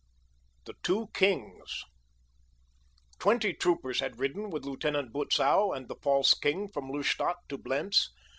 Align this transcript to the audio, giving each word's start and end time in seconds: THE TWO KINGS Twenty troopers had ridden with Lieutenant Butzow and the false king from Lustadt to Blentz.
THE 0.65 0.73
TWO 0.81 1.09
KINGS 1.13 1.83
Twenty 3.19 3.53
troopers 3.53 3.99
had 3.99 4.17
ridden 4.17 4.49
with 4.49 4.65
Lieutenant 4.65 5.13
Butzow 5.13 5.73
and 5.73 5.87
the 5.87 5.95
false 6.01 6.33
king 6.33 6.69
from 6.73 6.89
Lustadt 6.89 7.35
to 7.49 7.59
Blentz. 7.59 8.09